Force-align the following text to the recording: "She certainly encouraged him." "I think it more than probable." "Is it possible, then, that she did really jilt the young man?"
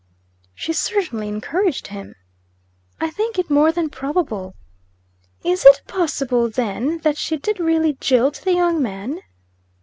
"She 0.55 0.73
certainly 0.73 1.27
encouraged 1.27 1.89
him." 1.89 2.15
"I 2.99 3.11
think 3.11 3.37
it 3.37 3.51
more 3.51 3.71
than 3.71 3.91
probable." 3.91 4.55
"Is 5.45 5.63
it 5.63 5.81
possible, 5.85 6.49
then, 6.49 6.97
that 7.03 7.19
she 7.19 7.37
did 7.37 7.59
really 7.59 7.93
jilt 8.01 8.41
the 8.43 8.55
young 8.55 8.81
man?" 8.81 9.19